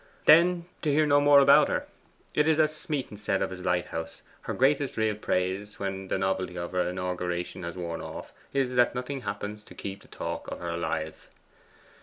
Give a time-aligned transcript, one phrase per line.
[0.25, 1.85] 'Then to hear no more about her.
[2.33, 6.57] It is as Smeaton said of his lighthouse: her greatest real praise, when the novelty
[6.57, 10.57] of her inauguration has worn off, is that nothing happens to keep the talk of
[10.59, 11.29] her alive.